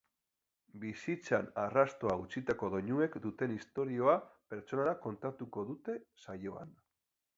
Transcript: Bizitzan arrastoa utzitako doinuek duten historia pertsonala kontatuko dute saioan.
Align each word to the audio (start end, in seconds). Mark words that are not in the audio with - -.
Bizitzan 0.83 1.49
arrastoa 1.63 2.15
utzitako 2.23 2.69
doinuek 2.75 3.17
duten 3.27 3.53
historia 3.57 4.17
pertsonala 4.55 4.97
kontatuko 5.05 5.67
dute 5.69 5.99
saioan. 6.25 6.75